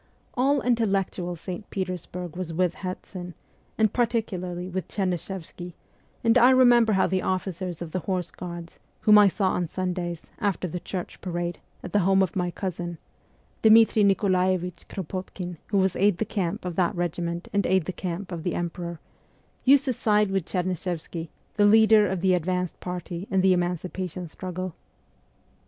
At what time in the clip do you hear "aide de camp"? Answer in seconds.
15.95-16.65, 17.67-18.31